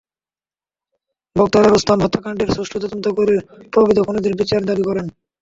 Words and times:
বক্তারা 1.35 1.67
রুস্তম 1.67 1.99
হত্যাকাণ্ডের 2.01 2.49
সু্ষ্ঠু 2.55 2.77
তদন্ত 2.79 3.05
করে 3.17 3.35
প্রকৃত 3.73 3.99
খুনিদের 4.05 4.33
বিচার 4.41 4.61
দাবি 4.69 4.83
করেন। 4.89 5.05